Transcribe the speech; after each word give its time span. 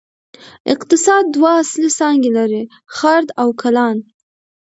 اقتصاد 0.73 1.23
دوه 1.35 1.51
اصلي 1.61 1.89
څانګې 1.99 2.29
لري: 2.37 2.63
خرد 2.97 3.27
او 3.41 3.49
کلان. 3.61 3.97